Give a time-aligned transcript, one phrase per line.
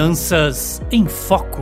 [0.00, 1.60] Finanças em Foco.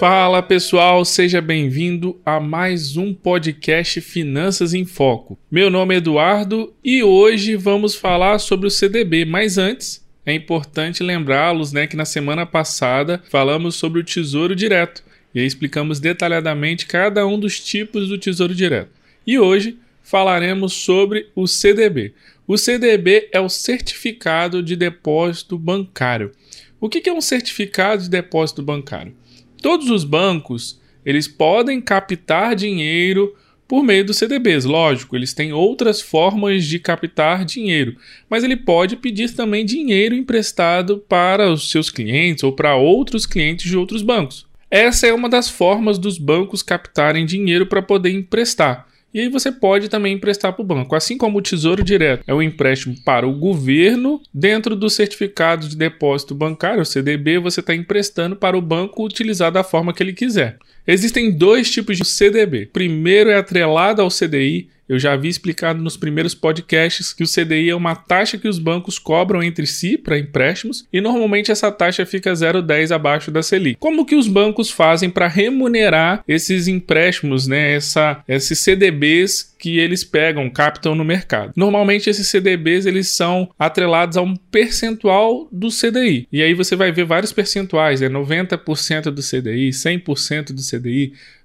[0.00, 5.38] Fala pessoal, seja bem-vindo a mais um podcast Finanças em Foco.
[5.50, 11.02] Meu nome é Eduardo e hoje vamos falar sobre o CDB, mas antes é importante
[11.02, 16.86] lembrá-los né, que na semana passada falamos sobre o Tesouro Direto e aí explicamos detalhadamente
[16.86, 18.92] cada um dos tipos do Tesouro Direto.
[19.26, 22.14] E hoje falaremos sobre o CDB.
[22.46, 26.30] O CDB é o Certificado de Depósito Bancário.
[26.78, 29.14] O que é um certificado de depósito bancário?
[29.62, 33.34] Todos os bancos eles podem captar dinheiro
[33.66, 34.66] por meio dos CDBs.
[34.66, 37.96] Lógico, eles têm outras formas de captar dinheiro,
[38.28, 43.70] mas ele pode pedir também dinheiro emprestado para os seus clientes ou para outros clientes
[43.70, 44.46] de outros bancos.
[44.70, 48.86] Essa é uma das formas dos bancos captarem dinheiro para poder emprestar.
[49.14, 50.96] E aí você pode também emprestar para o banco.
[50.96, 55.76] Assim como o Tesouro Direto é um empréstimo para o governo, dentro do certificado de
[55.76, 60.58] depósito bancário, CDB, você está emprestando para o banco utilizar da forma que ele quiser.
[60.86, 62.64] Existem dois tipos de CDB.
[62.64, 64.68] O primeiro é atrelado ao CDI.
[64.86, 68.58] Eu já havia explicado nos primeiros podcasts que o CDI é uma taxa que os
[68.58, 73.78] bancos cobram entre si para empréstimos e normalmente essa taxa fica 0,10 abaixo da Selic.
[73.80, 77.74] Como que os bancos fazem para remunerar esses empréstimos, né?
[77.74, 81.54] Essa, esses CDBs que eles pegam, captam no mercado.
[81.56, 86.28] Normalmente esses CDBs eles são atrelados a um percentual do CDI.
[86.30, 90.73] E aí você vai ver vários percentuais, é 90% do CDI, 100% do CDI,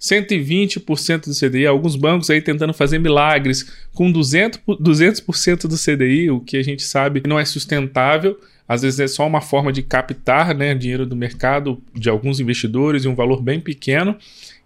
[0.00, 6.40] 120% do CDI, alguns bancos aí tentando fazer milagres com 200%, 200 do CDI, o
[6.40, 8.38] que a gente sabe não é sustentável.
[8.66, 13.04] Às vezes é só uma forma de captar né, dinheiro do mercado de alguns investidores
[13.04, 14.16] e um valor bem pequeno.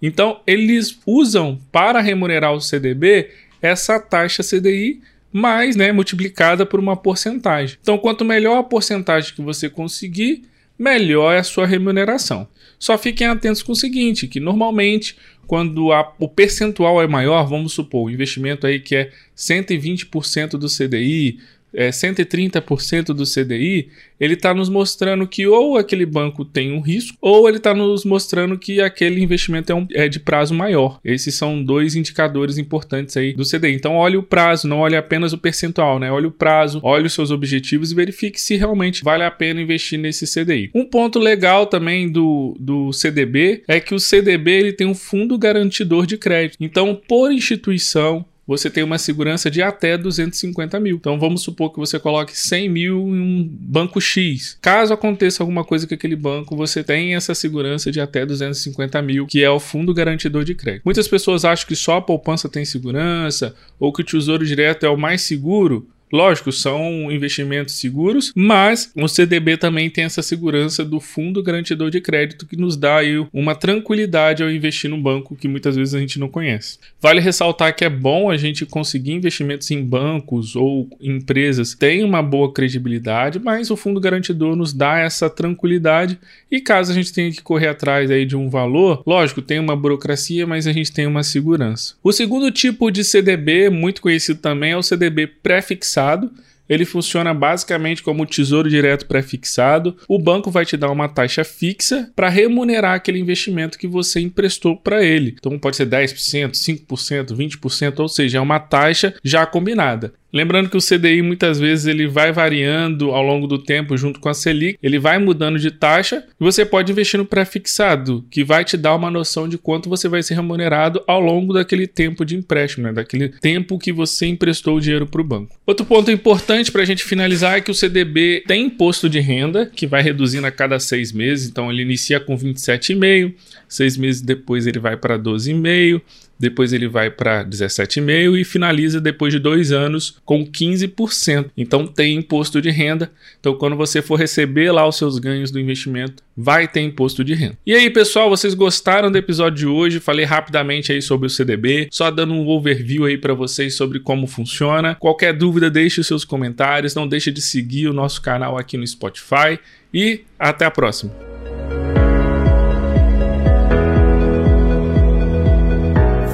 [0.00, 5.00] Então, eles usam para remunerar o CDB essa taxa CDI
[5.32, 7.76] mais né, multiplicada por uma porcentagem.
[7.80, 10.44] Então, quanto melhor a porcentagem que você conseguir,
[10.78, 12.48] melhor é a sua remuneração.
[12.78, 15.16] Só fiquem atentos com o seguinte, que normalmente
[15.46, 20.68] quando a, o percentual é maior, vamos supor, o investimento aí que é 120% do
[20.68, 21.40] CDI,
[21.72, 23.88] é, 130% do CDI,
[24.20, 28.04] ele está nos mostrando que ou aquele banco tem um risco, ou ele está nos
[28.04, 30.98] mostrando que aquele investimento é, um, é, de prazo maior.
[31.04, 33.74] Esses são dois indicadores importantes aí do CDI.
[33.74, 36.10] Então, olhe o prazo, não olhe apenas o percentual, né?
[36.10, 39.98] Olhe o prazo, olhe os seus objetivos e verifique se realmente vale a pena investir
[39.98, 40.70] nesse CDI.
[40.74, 45.38] Um ponto legal também do, do CDB é que o CDB ele tem um fundo
[45.38, 46.56] garantidor de crédito.
[46.60, 50.96] Então, por instituição, você tem uma segurança de até 250 mil.
[50.96, 54.56] Então vamos supor que você coloque 100 mil em um banco X.
[54.62, 59.26] Caso aconteça alguma coisa com aquele banco, você tem essa segurança de até 250 mil,
[59.26, 60.82] que é o fundo garantidor de crédito.
[60.86, 64.88] Muitas pessoas acham que só a poupança tem segurança ou que o tesouro direto é
[64.88, 65.86] o mais seguro.
[66.12, 72.00] Lógico, são investimentos seguros, mas o CDB também tem essa segurança do fundo garantidor de
[72.00, 76.00] crédito que nos dá aí uma tranquilidade ao investir no banco que muitas vezes a
[76.00, 76.78] gente não conhece.
[77.00, 82.02] Vale ressaltar que é bom a gente conseguir investimentos em bancos ou empresas que têm
[82.02, 86.18] uma boa credibilidade, mas o fundo garantidor nos dá essa tranquilidade
[86.50, 89.76] e caso a gente tenha que correr atrás aí de um valor, lógico, tem uma
[89.76, 91.94] burocracia, mas a gente tem uma segurança.
[92.02, 96.30] O segundo tipo de CDB, muito conhecido também, é o CDB pré-fixado pré-fixado.
[96.68, 99.96] Ele funciona basicamente como tesouro direto pré-fixado.
[100.06, 104.76] O banco vai te dar uma taxa fixa para remunerar aquele investimento que você emprestou
[104.76, 105.34] para ele.
[105.38, 110.12] Então pode ser 10%, 5%, 20%, ou seja, é uma taxa já combinada.
[110.32, 114.28] Lembrando que o CDI muitas vezes ele vai variando ao longo do tempo junto com
[114.28, 118.64] a Selic, ele vai mudando de taxa e você pode investir no pré-fixado, que vai
[118.64, 122.36] te dar uma noção de quanto você vai ser remunerado ao longo daquele tempo de
[122.36, 122.92] empréstimo, né?
[122.92, 125.56] daquele tempo que você emprestou o dinheiro para o banco.
[125.66, 129.66] Outro ponto importante para a gente finalizar é que o CDB tem imposto de renda,
[129.66, 133.34] que vai reduzindo a cada seis meses, então ele inicia com 27,5,
[133.66, 136.02] seis meses depois ele vai para 12,5,
[136.38, 141.50] depois ele vai para 17,5% e finaliza depois de dois anos com 15%.
[141.56, 143.10] Então tem imposto de renda.
[143.40, 147.34] Então, quando você for receber lá os seus ganhos do investimento, vai ter imposto de
[147.34, 147.58] renda.
[147.66, 150.00] E aí, pessoal, vocês gostaram do episódio de hoje?
[150.00, 154.26] Falei rapidamente aí sobre o CDB, só dando um overview aí para vocês sobre como
[154.26, 154.94] funciona.
[154.94, 156.94] Qualquer dúvida, deixe os seus comentários.
[156.94, 159.58] Não deixe de seguir o nosso canal aqui no Spotify.
[159.92, 161.27] E até a próxima.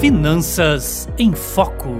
[0.00, 1.90] Finanças em Foco.